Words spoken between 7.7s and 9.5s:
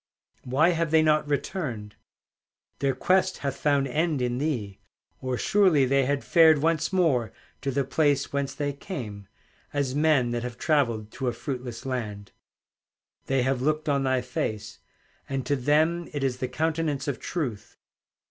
place whence they came,